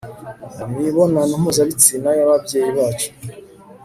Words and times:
mu 0.69 0.75
mibonano 0.83 1.33
mpuzabitsina 1.41 2.09
y'ababyeyi 2.17 2.69
bacu 2.77 3.09